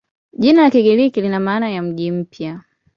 Jina 0.33 0.61
la 0.61 0.71
Kigiriki 0.71 1.21
lina 1.21 1.39
maana 1.39 1.69
ya 1.69 1.81
"mji 1.81 2.11
mpya". 2.11 2.61